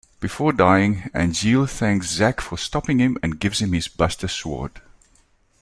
Before 0.19 0.51
dying, 0.51 1.11
Angeal 1.13 1.69
thanks 1.69 2.07
Zack 2.09 2.41
for 2.41 2.57
stopping 2.57 2.97
him 2.97 3.19
and 3.21 3.39
gives 3.39 3.61
him 3.61 3.71
his 3.73 3.87
Buster 3.87 4.27
Sword. 4.27 4.81